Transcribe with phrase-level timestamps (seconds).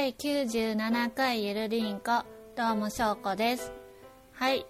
[0.00, 2.22] 第97回ゆるりんこ
[2.54, 3.72] どうもしょうこです。
[4.30, 4.64] はい。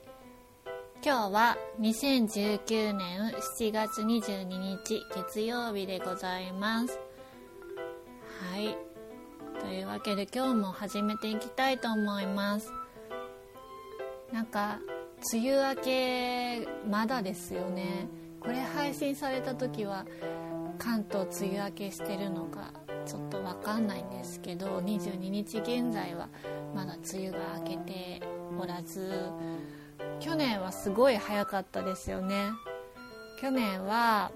[1.05, 6.99] 今日は2019年7月22日月曜日でございます。
[8.41, 8.75] はい。
[9.61, 12.73] というわけで今日も始めていきたいと思います。
[14.33, 14.81] なんか
[15.35, 18.09] 梅雨明けまだですよね。
[18.41, 20.07] これ配信された時は
[20.79, 22.73] 関東梅雨明けしてるのか
[23.09, 26.29] ちょっと分かんないんですけど22日現在は
[26.75, 28.23] まだ梅雨が明けて
[28.61, 29.11] おらず
[30.21, 32.51] 去年はすごい早かったですよね。
[33.41, 34.31] 去年は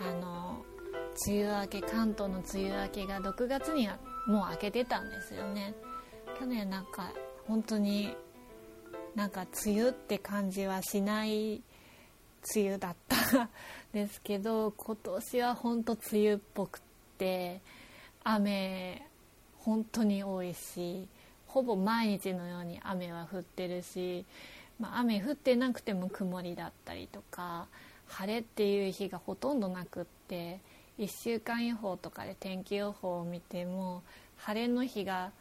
[0.00, 0.64] あの
[1.26, 5.74] 梅雨明け関東の梅雨明けが6月にはもう明けてたんですよね。
[6.38, 7.12] 去年なんか
[7.46, 8.14] 本当に
[9.14, 11.62] なんか梅雨って感じはしない
[12.54, 13.48] 梅雨だった
[13.92, 16.80] ですけど今年は本当梅雨っぽく
[17.20, 17.60] て
[18.24, 19.06] 雨
[19.58, 21.06] 本当に多いし
[21.46, 24.24] ほぼ毎日のように雨は降ってるし、
[24.78, 27.66] まあ、雨降ってなくても曇りだったりとか
[28.06, 30.60] 晴れっていう日がほとんどなくって
[30.98, 34.02] 1週間予報とかで天気予報を見ても
[34.38, 35.32] 晴れの日が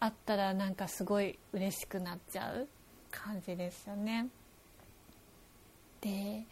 [0.00, 2.68] あったらなんかすごい嬉しくなっちゃう
[3.10, 4.28] 感じですよね。
[6.00, 6.44] で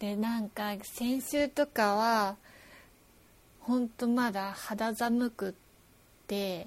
[0.00, 2.36] でなんか先週とかは
[3.64, 5.52] ほんとまだ肌寒くっ
[6.26, 6.66] て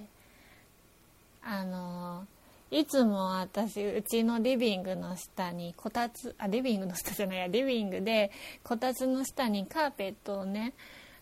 [1.44, 2.26] あの
[2.72, 8.32] いつも私うちのリビングの下にこたつあリビングの下じゃないやリビングで
[8.64, 10.73] こたつの下にカーペットをね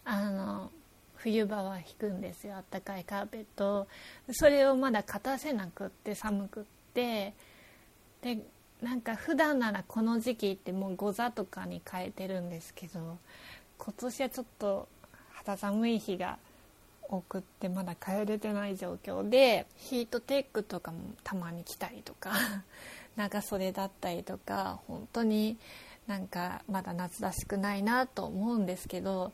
[0.06, 0.72] あの
[1.16, 2.58] 冬場は引くんですよ。
[2.58, 3.88] あったかいカーペット
[4.32, 6.64] それをまだ勝たせなくって寒くっ
[6.94, 7.34] て。
[8.22, 8.40] で
[8.82, 13.18] なんか普段ならこの時期ってもうご座とかに変えてるんですけど
[13.78, 14.90] 今年はちょっと
[15.46, 16.38] 肌寒い日が
[17.10, 22.32] 多くってまだ帰れてない状況でヒートテックとかもたまに来たりとか
[23.16, 25.58] 長袖だったりとか本当に
[26.08, 29.32] なんかまだ夏らしくないなと思うんですけど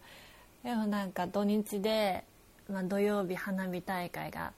[0.64, 2.26] でもなんか土日で、
[2.70, 4.54] まあ、土曜日花火大会が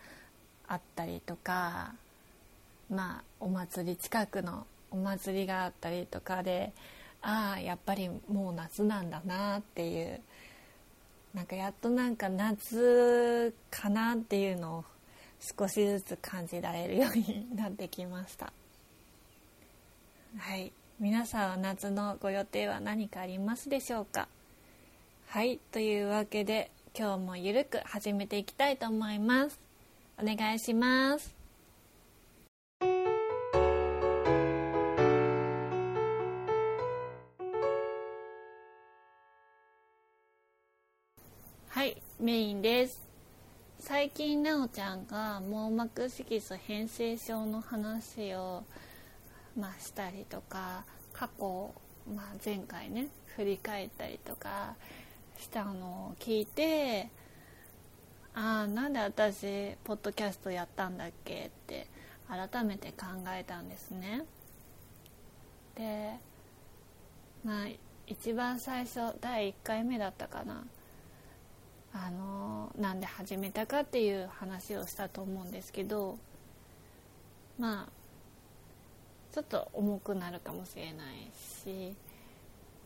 [0.68, 1.94] あったりとか
[2.90, 6.74] まあお祭り近くのお祭りがあったりとかで
[7.22, 10.22] ああやっぱりもう夏なんだなっていう
[11.34, 14.86] なんかやっとなんか夏かなっていうのを
[15.40, 18.52] 少しずつ感じられるようになってきました。
[20.38, 20.72] はい。
[21.00, 24.28] 皆さんは夏のご予定は何かありますでしょうか？
[25.28, 25.58] はい。
[25.72, 29.60] というわけで今日もゆるく始めていきたいと思います。
[30.22, 31.41] お願いします。
[42.22, 43.02] メインです。
[43.80, 48.64] 最近なおちゃんが網膜色素変性症の話を、
[49.58, 51.74] まあ、したりとか過去、
[52.16, 54.76] まあ、前回ね振り返ったりとか
[55.40, 57.10] したのを聞いて
[58.36, 61.88] ああなんで私ポッドキャストやったんだっけって
[62.30, 64.26] 改めて考えたんですね。
[65.76, 66.12] で
[67.44, 67.66] まあ
[68.06, 70.64] 一番最初第1回目だったかな。
[71.94, 76.18] あのなんで始めたかっていう話をしたと思うんですけど
[77.60, 81.30] まあちょっと重くなるかもしれない
[81.64, 81.94] し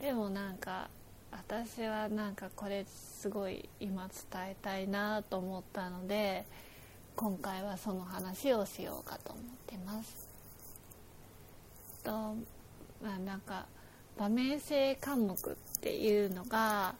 [0.01, 0.89] でもなんか
[1.31, 6.45] 私はなんかこれすごい今伝えたいなと思ったので
[7.15, 10.27] 今回はその話をしようかと思ってます。
[12.03, 13.65] とまあなんか
[14.17, 16.95] 場面性科目っていうのが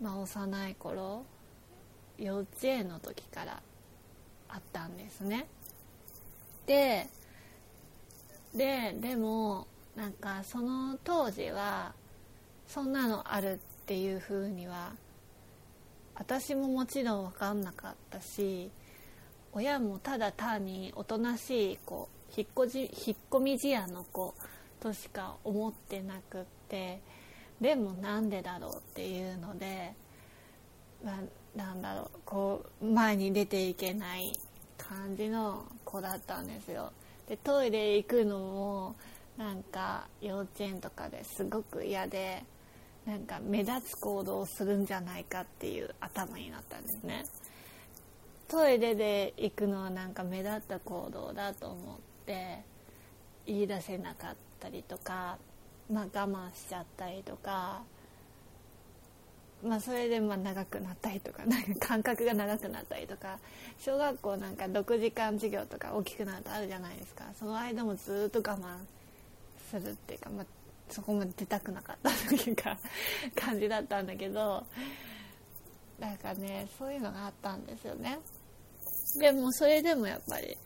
[0.00, 1.24] まあ、幼い頃
[2.18, 3.62] 幼稚園の時から
[4.48, 5.46] あったんですね。
[6.66, 7.08] で
[8.54, 9.66] ででも
[9.96, 11.92] なんかその当時は
[12.66, 14.92] そんなのあるっていう風には
[16.14, 18.70] 私ももちろん分かんなかったし
[19.52, 24.34] 親もただ単におとなしい子引っこじ引っ込み思案の子
[24.80, 27.00] としか思ってなくって
[27.60, 29.92] でもなんでだろうっていうので
[31.04, 31.18] な
[31.56, 34.32] なんだろうこう前に出ていけない
[34.76, 36.92] 感じの子だったんですよ。
[37.28, 38.96] でトイレ行くのも
[39.36, 42.42] なんか幼稚園とかですごく嫌で
[43.06, 47.24] なんか目立つ行動をするんじゃないかっていう頭になったんですね。
[48.48, 52.62] トイレで行くのはなんか目立った行動だと思って
[53.46, 55.38] 言い出せなかったりとか
[55.90, 57.82] まあ、我慢しちゃったりとか
[59.62, 63.38] まあ、それでま長くなったりとかなんか間隔が長くなったりとか
[63.78, 67.24] 小学校なんか6時間授業とか大きくなるとあるじゃないですか。
[67.38, 68.76] その間もずっと我慢
[69.68, 70.46] するっていうか、まあ、
[70.88, 72.78] そこまで出たくなかったというか
[73.34, 74.64] 感じだったんだけど
[75.98, 78.20] なんかねそういうのがあったんですよね。
[79.18, 80.56] でもそれでもやっぱり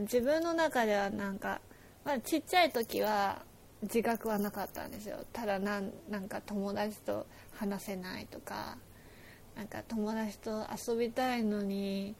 [0.00, 1.60] 自分の中ではなんか、
[2.04, 3.42] まあ、ちっちゃい時は
[3.84, 8.76] 自覚はなかったんですよただなんなんか友達と話せないとか
[9.56, 12.14] なんか友達と遊びたいのに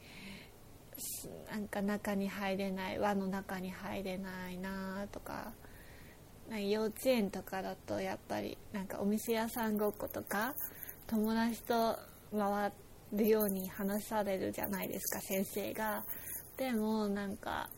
[1.50, 5.52] なんか中に入れない輪の中に入れないなとか
[6.48, 10.54] なんか幼稚園とかだとやっぱりなんかお店屋さんごっことか
[11.06, 11.98] 友達と
[12.36, 12.72] 回
[13.12, 16.04] るように話されるじゃないですか先生が。
[16.56, 17.68] でもなんか、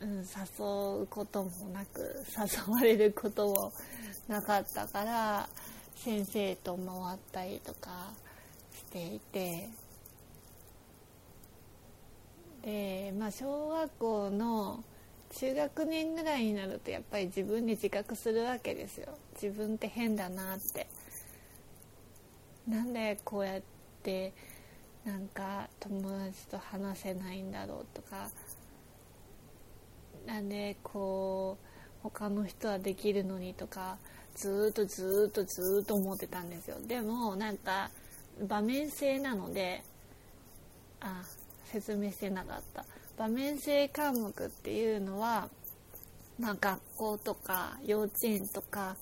[0.00, 3.72] うん、誘うこともなく誘われることも
[4.28, 5.48] なかったから
[5.96, 8.12] 先生と回ったりとか
[8.74, 9.68] していて。
[12.62, 14.84] でまあ小学校の
[15.34, 19.08] 中学年ぐらいになるとやっぱり自分に自覚するわけですよ。
[19.40, 20.86] 自分って変だなって。
[22.68, 23.62] なんでこうやっ
[24.02, 24.32] て
[25.04, 28.28] なんか友達と話せないんだろうとか
[30.26, 31.66] なんでこう
[32.02, 33.98] 他の人はできるのにとか
[34.34, 36.76] ずっとずっとずっと思ってたんですよ。
[36.86, 37.90] でもなんか
[38.46, 39.82] 場面性なので
[41.00, 41.22] あ
[41.66, 42.84] 説明してなかった。
[43.18, 45.48] 場面性科目っていうのは、
[46.38, 48.96] まあ、学校とか幼稚園とか、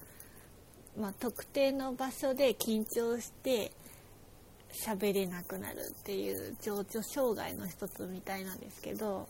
[0.99, 3.71] まあ、特定の場所で緊張して
[4.85, 9.29] 喋れなくなるっていう情緒障害の一つみたいなんですけど、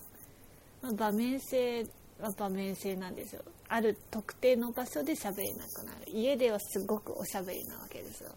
[0.82, 1.86] 場面性
[2.20, 3.42] は場面性なんですよ。
[3.68, 6.10] ある特定の場所で喋れなくなる。
[6.12, 8.30] 家ではすごくおしゃべりなわけですよ。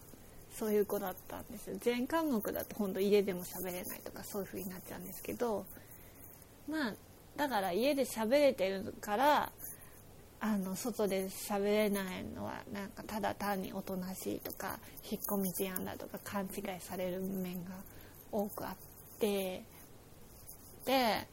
[0.54, 1.76] そういう子だったんですよ。
[1.80, 5.64] 全科目だと本当家でも喋れないとかそういう風になっちゃうんですけど
[6.68, 6.94] まあ
[7.36, 9.52] だから家で喋れてるから
[10.40, 14.78] あの外で喋れないのはなんかただ単におとなしいとか
[15.10, 17.70] 引っ込み思案だとか勘違いされる面が
[18.30, 18.76] 多くあっ
[19.18, 19.62] て。
[20.84, 21.26] で、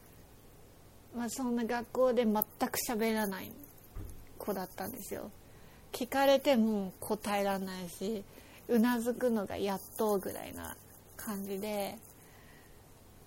[1.16, 2.44] まあ、そんな学校で全く
[2.88, 3.52] 喋らない
[4.38, 5.32] 子だったんですよ。
[5.92, 8.24] 聞かれても答えられないし
[8.68, 10.76] うなずくのがやっとぐらいな
[11.18, 11.98] 感じで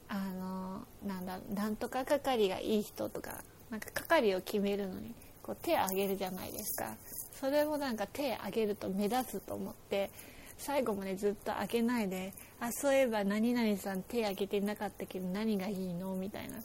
[0.08, 5.12] あのなんだなんとか係がいい人とかなんか係を決めるのに
[5.42, 6.94] こう手挙げるじゃないですか。
[7.40, 10.10] それもなんか手挙げると目立つと思って
[10.58, 16.14] 最後までずっと開けないであそういえば何々さん手挙げてなかったけど何がいいの？
[16.14, 16.58] みたいな。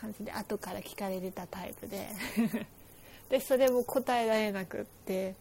[0.00, 2.08] 感じで後から聞かれてたタイプで。
[3.28, 5.34] でそれも答えられなくって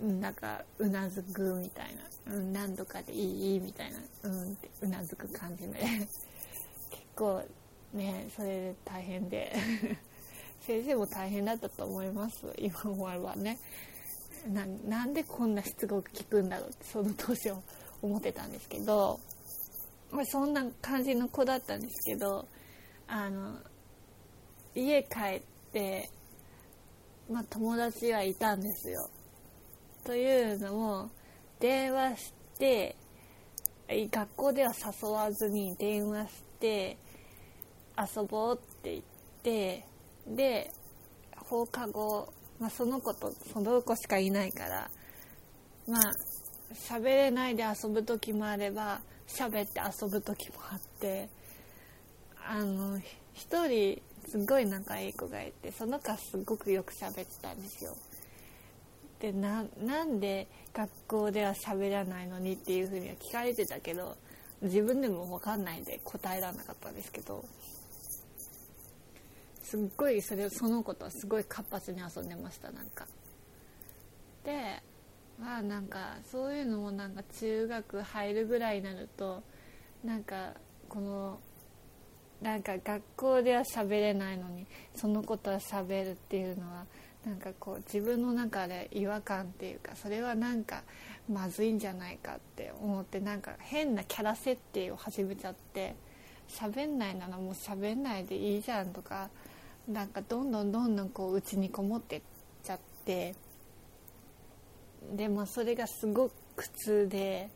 [0.00, 1.94] なんかうなずくみたい
[2.26, 3.60] な、うん、何度かでいい？
[3.60, 3.98] みたいな。
[4.22, 5.80] うんってうなずく感じで。
[6.90, 7.42] 結構
[7.92, 9.54] ねそれで大変で。
[10.62, 12.46] 先生も大変だったと思います。
[12.58, 13.58] 今思えばね。
[14.46, 17.54] なんでこんなしつこく聞くんだろうってその当初
[18.00, 19.18] 思ってたんですけど、
[20.10, 22.46] まあ、そんな感じの子だったんですけど
[23.08, 23.58] あの
[24.74, 25.42] 家帰っ
[25.72, 26.10] て、
[27.30, 29.10] まあ、友達はいたんですよ。
[30.04, 31.10] というのも
[31.60, 32.96] 電話して
[33.88, 36.96] 学校では誘わずに電話して
[37.98, 39.02] 遊ぼうって言っ
[39.42, 39.84] て
[40.26, 40.70] で
[41.36, 44.90] 放課後、まあ、その子とその子しかいないから
[45.86, 46.00] まあ
[46.74, 51.28] 喋れないで遊ぶ時もあれば喋って遊ぶ時もあって
[52.46, 52.98] あの
[53.32, 57.96] 一人すごい仲いい子がいてその子はすごくよく喋ってたんですよ。
[59.20, 64.16] でななんで学校では喋らないのにっていうふうには聞かれてたけど
[64.62, 67.44] 自分でも分かんないんで答えられなかったんですけど
[69.62, 73.06] すっごいそれその子とはすごい活発に遊んでましたなんか。
[74.44, 74.82] で
[75.40, 79.42] まあなんかそういうのもなんか中学入るぐらいになると
[80.04, 80.54] なんか
[80.88, 81.38] この
[82.42, 86.84] なんか学校では喋れないのにその子とは喋るっていうのは
[87.26, 90.82] なんかこう自分の中で違和感っていうかそれはなんか
[91.30, 95.96] まずいんじゃないかって思ってなんか変なキャラ設定を始めちゃって
[96.48, 99.28] 喋んないならもう喋んないでいいじゃんとか
[99.88, 102.22] なんかどんどんどんどんこう内にこもってっ
[102.62, 103.34] ちゃって
[105.12, 107.50] でもそれがすごく苦痛で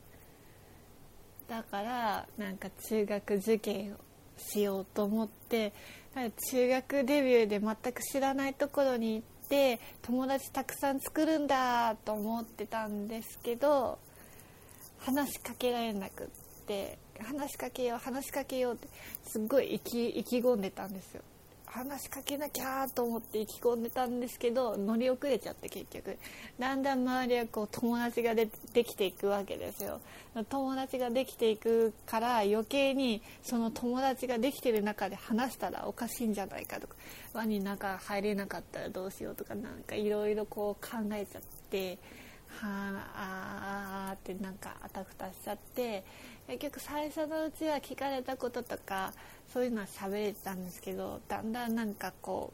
[1.48, 3.96] だからなんか中学受験を
[4.38, 5.72] しようと思って
[6.50, 13.98] 中学デビューで全く知らないところに行って友達たくさん作るんだと思ってたんですけど
[14.98, 16.26] 話しかけられなくっ
[16.66, 18.88] て話しかけよう話しかけようって
[19.26, 21.22] すっごい意気意気込んでたんですよ。
[21.72, 26.18] 話しかけなきゃと思って意気込んでたんですけど乗り遅れちゃって結局。
[26.58, 30.00] だんだん周りはこう友達がでできていくわけですよ。
[30.50, 36.94] 友達ができていくから余計にその友達ができてる中で話したらおかしいんじゃないかとか。
[37.32, 41.98] 輪に中入れなかったらどうしようとかなんかいろいろこう考えちゃって。
[42.60, 46.04] はああってなんかあたふたしちゃって
[46.46, 49.12] 結局最初のうちは聞かれたこととか
[49.52, 52.52] そういうのは喋れてたんですけどだんだんなんかこ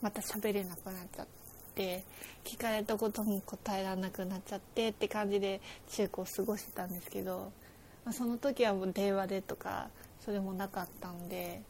[0.00, 1.26] うまた喋れなくなっちゃっ
[1.74, 2.04] て
[2.44, 5.60] 聞かれたことも答えられなくなっちゃってって感じで
[5.90, 7.52] 中高を過ごしてたんですけど、
[8.04, 9.88] まあ、その時はもう電話でとか
[10.24, 11.62] それもなかったんで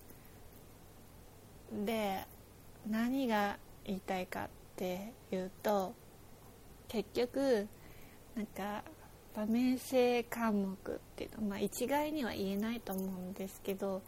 [1.84, 2.24] で
[2.88, 5.94] 何が言いたいかっていうと
[6.88, 7.68] 結局
[8.34, 8.82] なんか
[9.34, 14.02] 場面性科目っていうのは、まあ、一概には言えないと思うんですけど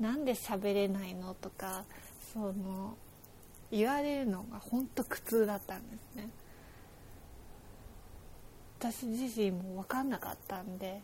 [0.00, 1.84] なんで喋れないのとか
[2.32, 2.96] その
[3.70, 6.28] 言われるのが本当苦痛だったんですね。
[8.78, 11.00] 私自身も分かんなかったんで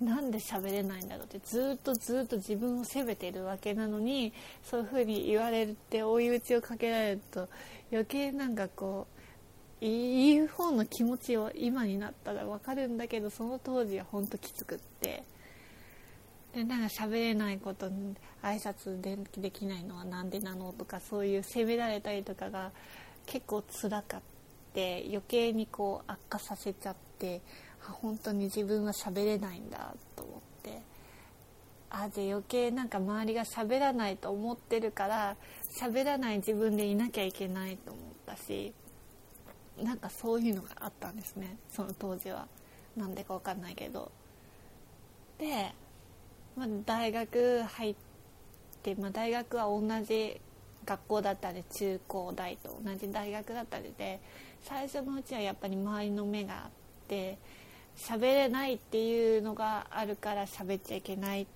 [0.00, 4.32] なんで喋れないんだろうってずっとずっと自分を責めてるわけなのに
[4.64, 7.48] そういうふうに言われて追い打ちをかけられると
[7.92, 9.13] 余計なんかこう
[9.86, 15.24] 言う方の気持ちを今になったら分かるんだけどその当時は本当きつくって。
[16.54, 22.70] でなんか喋れないことに挨拶でできないのは何でなのとかそういう責められたりとかが
[23.26, 24.20] 結構つらかっ
[24.72, 27.40] て余計にこう悪化させちゃって
[27.80, 30.80] 本当に自分は喋れないんだと思って。
[31.90, 35.36] あで余計なんか周りが喋らないと思ってるから
[35.80, 38.72] 喋らない自分でいなきゃいけないと思ったし。
[39.82, 41.56] なんかそういうのがあったんですね。
[41.70, 42.46] その当時は。
[42.96, 44.10] なんでか分かんないけど。
[45.38, 45.72] で、
[46.56, 47.94] まあ、大学入っ
[48.82, 50.40] て、まあ、大学は同じ
[50.84, 54.20] 学校だったり中高大と同じ大学だったりで
[54.62, 56.70] 最初のうちはやっぱり周りの目があっ
[57.08, 57.38] て
[57.96, 61.46] 喋れないっていうのがあるから喋っちゃいけない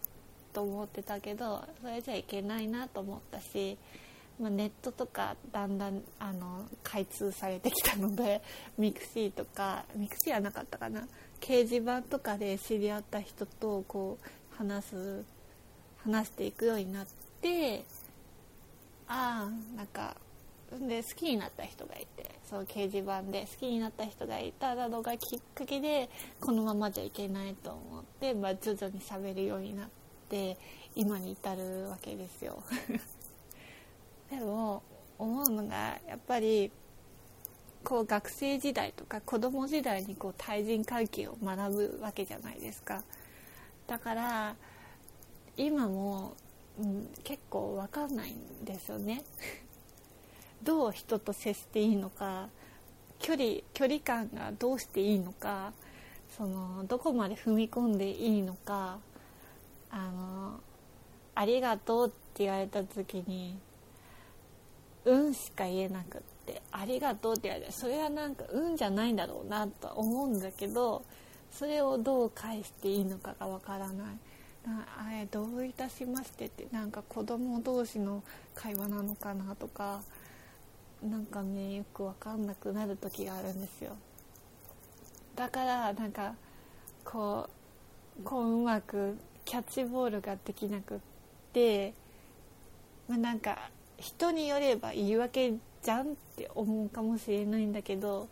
[0.53, 3.77] と思ってたけどそれじゃいけないなと思ったし
[4.41, 8.41] まあ、ネットとかだんだんあの開通されてきたので
[8.79, 11.09] mixi とか mixi はなかったかな
[11.41, 15.25] 掲示板とかで知り合った人とこう話す
[15.99, 17.07] 話していくようになっ
[17.41, 17.85] て
[19.09, 20.17] ああなんか
[20.87, 29.89] で好きになった人がいてその掲示板で好きになった人がいたのがきっかけでこのままじゃいけないと思って、まあ、徐々にしゃべるようになっ
[30.29, 30.59] て
[30.95, 32.63] 今に至るわけですよ。
[34.31, 34.83] でも
[35.19, 36.71] 思うのがやっぱり
[37.85, 43.03] こう学生時代とか子供時代にこう対人関係を学ぶわけじゃないですか。
[43.87, 44.57] だから
[45.57, 46.37] 今も、
[46.79, 49.25] うん、結構分かんないんですよね。
[50.63, 52.49] どう人と接していいのか
[53.19, 55.73] 距離距離感がどうしていいのか
[56.37, 58.99] そのどこまで踏み込んでいいのか
[59.91, 60.61] あの
[61.35, 63.59] ありがとうって言われた時に
[65.05, 71.03] 運しか言えなくってありがとうって言われてそれはなんか運じゃないんだろうなとは思うんだけど
[71.51, 74.17] それをどう返していいのかがわからない。
[74.67, 78.23] あれどういたしましてってなんか子供同士の
[78.55, 80.03] 会話なのかなとか
[81.03, 83.97] なんかねよく分かんなくなる時があるんですよ。
[85.37, 86.35] だからなんか
[87.05, 87.49] こ
[88.21, 90.99] うこううまくキャッチボールができなくっ
[91.53, 91.95] て、
[93.09, 96.05] まあ、なんか人によれば言い訳じゃんっ
[96.37, 98.29] て思うかもしれないんだけど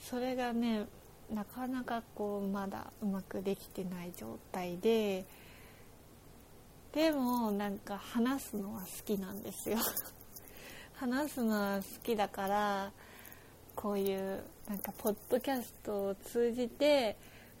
[0.00, 0.86] それがね
[1.32, 5.24] なかなかこうまだうまくできてない状態で
[6.92, 9.78] でもなんか話すのは好きなんですよ。
[10.94, 12.92] 話すのは好きだから
[13.74, 17.16] こういうなんかポッドキャストを通じて、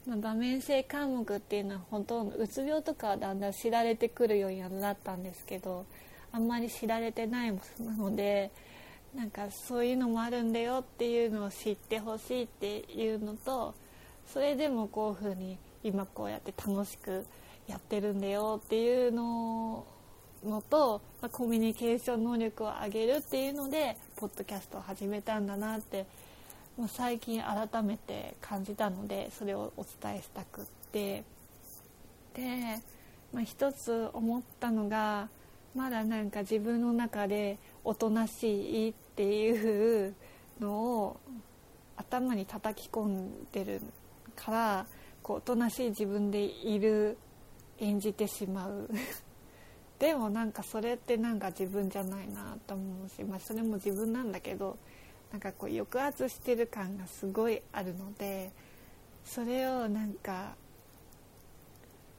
[0.06, 5.84] まあ、場面性科目っていうのはほとんどうつ病とかはだんだん知られてくるようになったんですけど
[6.34, 8.50] あんまり知られてないものなので
[9.14, 13.72] なんかそういうのもあるんだよっていうのを知ってほしいっていうのと
[14.32, 17.24] それでもこういうふうに今こうやって楽しく
[17.68, 19.86] やってるんだよっていうの
[20.44, 26.04] のと、ま、コミュニケーション能力を上げるっていうのでポッドキャストを始めたんだなって
[26.76, 31.22] もう最近改めて感じたのでそれをお伝えしたくって。
[32.34, 32.80] で、
[33.32, 35.28] まあ、一つ思ったのが
[35.74, 40.14] まだなんか自分の中でおとなしいっていう
[40.60, 41.20] のを
[41.96, 43.80] 頭に叩き込んでる
[44.36, 44.86] から
[45.22, 47.16] こうおとなしい自分でいる
[47.78, 48.88] 演じてしまう。
[49.98, 54.76] でもなんかそれってなんか自分じゃないなと思うし、まあ、それも自分なんだけど
[55.30, 58.50] なんかこう抑圧してる感がすごいあるので
[59.24, 60.56] それをなんか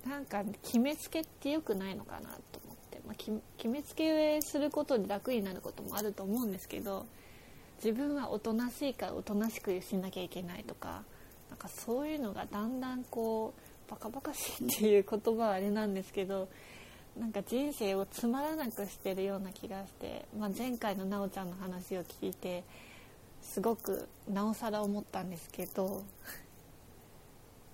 [0.05, 2.74] なんか決めつけって良くないのかなと思、
[3.07, 7.05] まあ、決めつけすることで楽になることもあると思うんですけど
[7.83, 11.03] 自分はおとなしいからおとなしくしなきゃいけないとか
[11.49, 13.53] なんかそういうのがだんだんこ
[13.87, 16.49] うバカバカしいっていう言葉はあれなんですけど
[17.19, 22.63] なんか人生をつまらなくしてるような気がして、まあ、前回のなおちゃんの話を聞いて
[23.41, 26.03] すごくなおさら思ったんですけど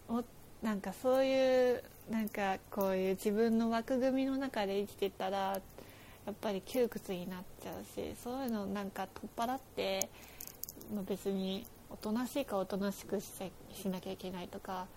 [0.09, 0.23] お
[0.61, 5.61] なんかそういうなんかこういう自分の枠組みの中で生きてたらや
[6.31, 10.09] っぱり窮屈になっちゃうしそういうのなんか取っ払って、
[10.93, 14.87] まあ、別におとなしいかおとなしくしなきゃいけないとか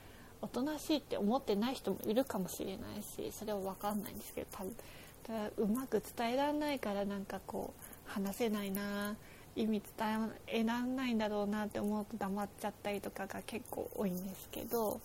[0.42, 4.76] おとなしいって思ってない人もいるかもしれないしそれは分かんないんですけど多分
[5.23, 9.14] ただうまく伝えられないからなんかこう話せないな
[9.54, 15.00] 意味伝えられないんだろうなって思うと黙っちゃったりとかが結構多いんですけど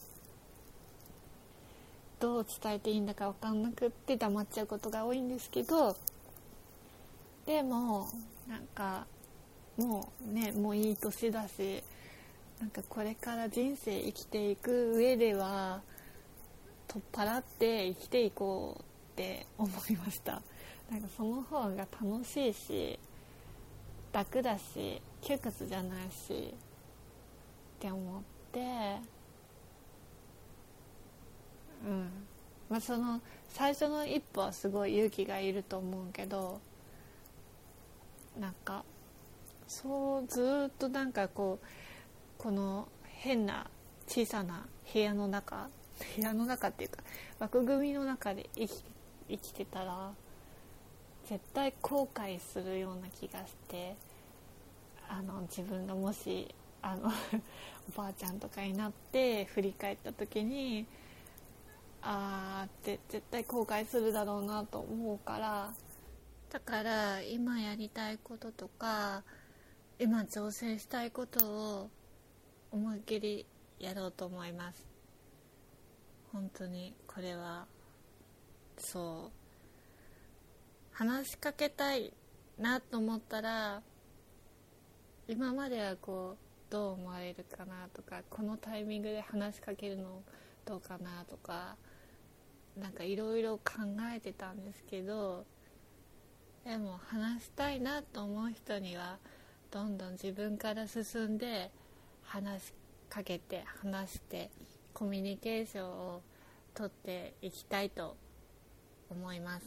[2.19, 5.95] どう伝えていいんだか分かんなくって黙っちゃうことが多いんですけど
[7.45, 8.09] でも
[8.47, 9.05] なんか
[9.77, 11.81] もうねもういい年だし
[12.59, 15.81] なんかこれから人生生きていく上では
[16.89, 18.83] 取っ払って生きていこうっ
[19.15, 20.41] て思いました。
[20.91, 22.99] なんかその方が楽しいし
[24.11, 28.97] 楽だし窮屈じゃないしって思って
[31.85, 32.09] うん。
[32.69, 36.61] まあその最初の一歩はすごい勇気がいると思うけど
[38.39, 38.83] なんか
[39.67, 41.65] そうずっとなんかこう
[42.37, 43.67] この変な
[44.07, 45.67] 小さな部屋の中
[46.15, 46.97] 部屋の中っていうか
[47.39, 48.83] 枠組みの中で生き
[49.29, 50.11] 生きてたら
[51.27, 53.95] 絶対後悔するような気がして
[55.07, 56.47] あの自分がもし
[56.81, 57.11] あの
[57.95, 60.85] おばあちゃんとかになって振り返った時に
[62.01, 65.73] あーって絶対後悔するだろうなと思うから。
[66.49, 69.23] だから今やりたいこととか
[69.99, 71.89] 今挑戦したいことを
[72.71, 73.45] 思いっきり
[73.79, 74.85] やろうと思います。
[76.31, 77.65] 本当にこれは
[78.77, 79.39] そう。
[80.91, 82.11] 話しかけたい
[82.57, 83.81] なと思ったら
[85.29, 90.21] 今まではこうどう思われるかなとかこのタイミングで話しかけるの
[90.65, 91.77] どうかなとか
[92.79, 93.63] なんかいろいろ考
[94.15, 95.45] えてたんですけど
[96.65, 99.17] でも話したいなと思う人には
[99.71, 101.71] どんどん自分から進んで
[102.23, 102.73] 話し
[103.09, 104.49] かけて話して
[104.93, 106.21] コミュニケーションを
[106.73, 108.15] とっていきたいと
[109.09, 109.65] 思います。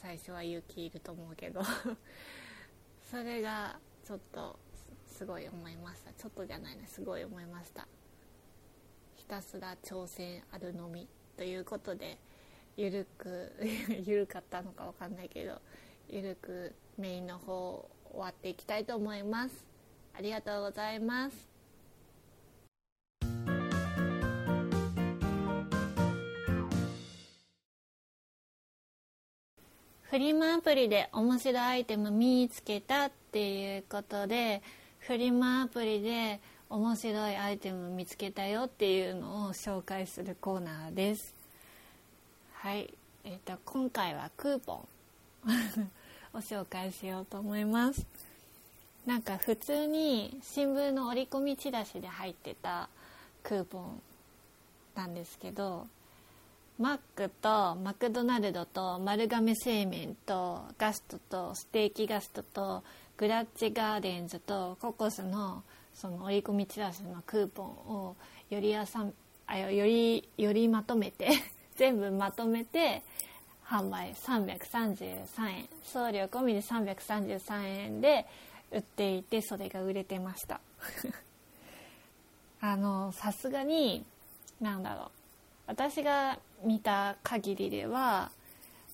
[0.00, 1.62] 最初は勇気いると思うけど。
[3.10, 4.58] それがちょっと
[5.06, 6.12] すごい思いました。
[6.12, 7.86] ちょっとじゃないねすごい思いました。
[9.16, 11.08] ひたすら挑戦あるのみ。
[11.36, 12.18] ということで
[12.76, 13.52] ゆるく
[14.04, 15.60] ゆるかったのか分かんないけど
[16.08, 19.64] ゆるくメインの方終わっていきたいと思います。
[20.14, 21.56] ありがとうございます。
[30.02, 34.62] フリマアプリで面白いアイテム見つけたっていうことで
[35.00, 41.34] フリマアプリで面白いアイテム見つけたよっていうのを紹介するコーナーです。
[42.54, 42.92] はい。
[43.24, 44.88] えーと、今回はクーポン。
[46.36, 48.06] を紹介しようと思います。
[49.06, 52.88] なんか普通に新聞の折り込みチラシで入ってた
[53.42, 54.02] クーポン
[54.96, 55.86] なんですけど
[56.76, 62.82] マックとマクドナルドと丸亀製麺とガストとステーキガストと
[63.16, 65.62] グラッチガーデンズとココスの
[65.96, 68.16] その折り込みチラシのクーポンを
[68.50, 69.14] よりやさん
[69.46, 71.30] あよりよりまとめて
[71.76, 73.02] 全部まとめて
[73.64, 75.68] 販売333円。
[75.82, 78.26] 送料込みで333円で
[78.70, 80.60] 売っていてそれが売れてました。
[82.60, 84.04] あのさすがに
[84.60, 85.10] なんだろう。
[85.66, 88.30] 私が見た限りでは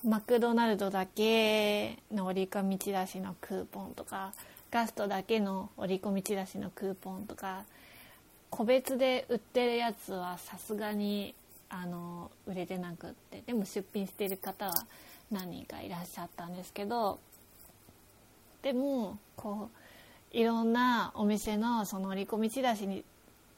[0.05, 4.33] マクドナルドだけの折り込みチラシのクーポンとか
[4.73, 7.65] ガストだけの折り込みチラシのクーポンとか
[8.49, 11.35] 個別で売ってるやつはさすがに
[11.69, 14.75] あの売れてなくってでも出品してる方は
[15.31, 17.19] 何人かいらっしゃったんですけど
[18.63, 19.69] でもこ
[20.33, 23.05] ういろんなお店のその折り込みチラシに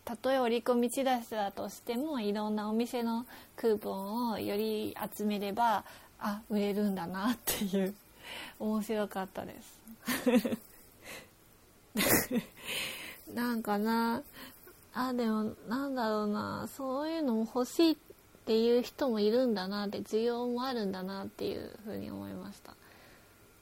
[0.05, 3.25] たとえ折り込みチラシだとしてもいろんなお店の
[3.57, 5.85] クーポンをより集めれば
[6.19, 7.95] あ売れるんだなっていう
[8.59, 10.74] 面白かったです。
[13.35, 14.23] なんかな
[14.93, 17.97] あでもなんだろうなそういうのも欲しいっ
[18.47, 22.75] ていう人もいるんだなって需要もあるんだなっていうふうに思いました。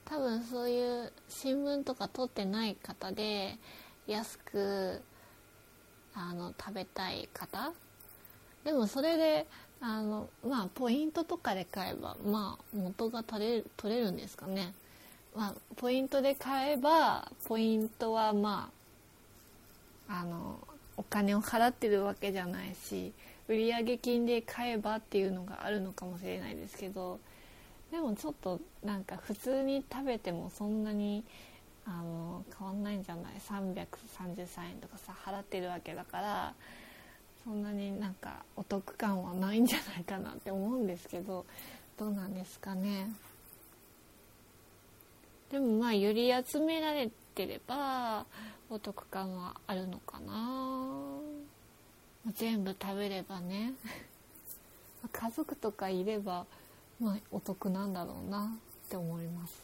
[0.05, 3.57] 多分そういう新聞とか取ってない方で
[4.07, 5.01] 安く
[6.15, 7.73] あの食べたい方。
[8.65, 9.47] でもそれで
[9.81, 14.75] あのまあポイントとかで買えばまあ元が取れる取れるんですかね。
[15.35, 18.71] まあポイントで買えばポイントはま
[20.09, 20.59] ああの
[20.97, 23.13] お金を払ってるわけじゃないし
[23.49, 27.19] 売上金で買えばっていうのがあるのかもしれないですけど
[27.91, 31.25] でもちょっとなんか普通に食べてもそんなに
[31.85, 36.55] あの変わんないんじゃない？333円とかさ払ってるわけだから
[37.45, 41.45] そんなになんかお得感はないんじゃないかなって思うんですけど
[41.99, 43.11] どうなんですかね？
[45.53, 48.25] でもまあより集められてれば
[48.71, 51.19] お得感はあるのかな。
[52.35, 53.75] 全部食べればね。
[55.13, 56.47] 家族とかいれば
[56.99, 58.47] まあお得なんだろうな
[58.87, 59.63] って思います。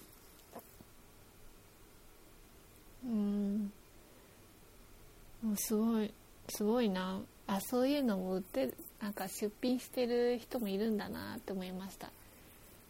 [3.07, 3.73] うん。
[5.43, 6.13] もうすごい
[6.51, 7.23] すごいな。
[7.47, 12.11] あそういうのも売ってなんか出品してる人もいるんだなって思いました。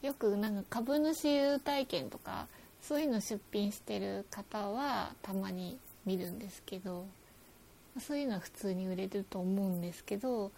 [0.02, 2.48] よくなんか株主優待券とか
[2.83, 7.07] そういうの出品してる方はたまに見るんですけど
[8.01, 10.53] そういうのは普通に売れると思うんですけど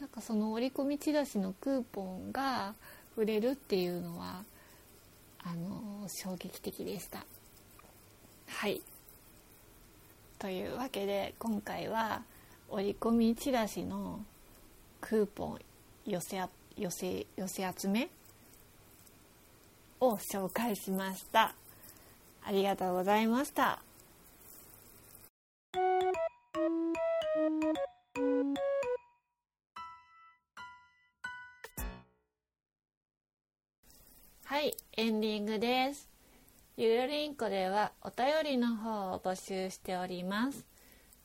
[0.00, 2.74] なんかその折り込みチラシのクーポンが
[3.16, 4.42] 売れるっていうのは
[5.44, 7.24] あの衝撃的でした。
[8.46, 8.80] はい。
[10.38, 12.22] というわけで今回は
[12.68, 14.24] 折り込みチラシの
[15.00, 15.58] クーポン
[16.06, 16.40] 寄せ
[16.76, 18.08] 寄せ寄せ集め
[20.00, 21.54] を紹介しました
[22.44, 23.82] ありがとうございました。
[34.44, 36.10] はいエンディングです。
[36.76, 40.66] ゆるりんこではお便りの方を募集しております。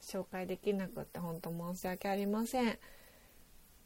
[0.00, 2.78] 紹介できなくって本当申し訳ありません。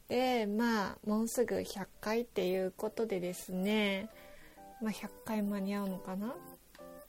[0.07, 4.09] でまあもうすぐ100回っていうことでですね、
[4.81, 6.33] まあ、100回間に合うのかな？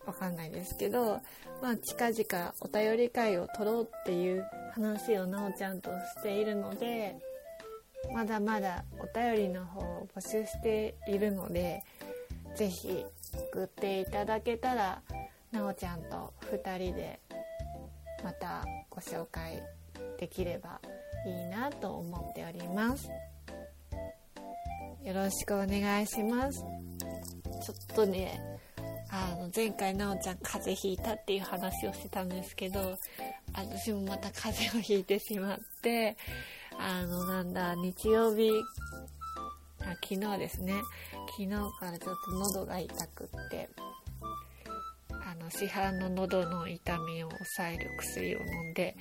[0.05, 1.21] わかんないですけど、
[1.61, 7.17] まあ、近々お便り会を取ろうっていう話をなおちゃんとしているので
[8.13, 11.83] まだまだお便りの方を募集しているので
[12.57, 13.05] 是非
[13.53, 15.03] 送っていただけたら
[15.53, 17.21] なおちゃんと2人で
[18.25, 19.63] またご紹介
[20.19, 20.81] できれば
[21.27, 23.09] いいなと思っております。
[25.05, 26.65] よろしくお願いします。
[27.65, 28.41] ちょっとね
[29.11, 32.99] あの前回なおちゃん風邪ひいたっていう話をしてたんですけど
[33.55, 36.17] 私もまた風邪をひいてしまって
[36.79, 38.51] あのなんだ日曜日。
[39.81, 40.75] あ昨日ですね。
[41.31, 43.69] 昨日からちょっと喉が痛くって。
[45.11, 48.97] あの市販の喉の痛みを抑える薬を飲んで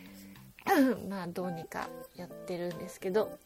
[1.08, 3.38] まあどうにかやってるんですけど。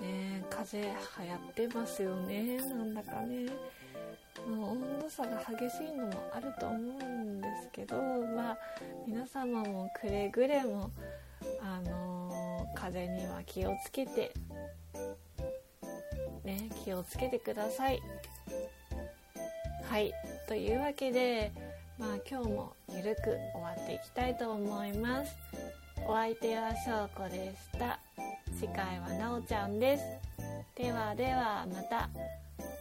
[0.00, 2.58] ね風邪流行ってますよね。
[2.58, 3.46] なんだかね。
[4.46, 7.96] もう温度差が激しいのもあると思うんですけど。
[7.96, 8.58] まあ
[9.06, 10.90] 皆様もくれぐれも
[11.62, 12.25] あのー、
[12.76, 14.32] 風邪には気をつけて。
[16.44, 18.00] ね気をつけてください。
[19.82, 20.12] はい。
[20.46, 21.50] というわけで
[21.98, 25.34] まあ今日もゆるく終わっていきたいと思います。
[26.06, 27.98] お相手はしょうこでした。
[28.58, 30.04] 次回はなおちゃんです。
[30.76, 32.08] ではではまた。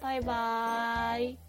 [0.01, 1.44] バイバーイ。